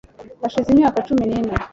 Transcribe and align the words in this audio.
hashize 0.41 0.67
imyaka 0.71 0.97
cumi 1.07 1.23
n 1.29 1.33
ine 1.39 1.55